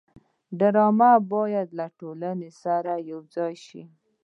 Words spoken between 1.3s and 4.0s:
باید له ټولنې سره یوځای شي